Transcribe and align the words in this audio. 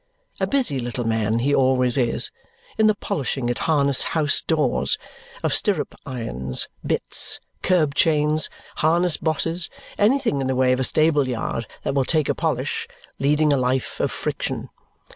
A 0.39 0.47
busy 0.47 0.79
little 0.79 1.03
man 1.03 1.37
he 1.37 1.53
always 1.53 1.95
is, 1.95 2.31
in 2.75 2.87
the 2.87 2.95
polishing 2.95 3.51
at 3.51 3.59
harness 3.69 4.01
house 4.17 4.41
doors, 4.41 4.97
of 5.43 5.53
stirrup 5.53 5.93
irons, 6.07 6.67
bits, 6.83 7.39
curb 7.61 7.93
chains, 7.93 8.49
harness 8.77 9.17
bosses, 9.17 9.69
anything 9.99 10.41
in 10.41 10.47
the 10.47 10.55
way 10.55 10.71
of 10.71 10.79
a 10.79 10.83
stable 10.83 11.27
yard 11.29 11.67
that 11.83 11.93
will 11.93 12.03
take 12.03 12.29
a 12.29 12.33
polish, 12.33 12.87
leading 13.19 13.53
a 13.53 13.57
life 13.57 13.99
of 13.99 14.09
friction. 14.11 14.71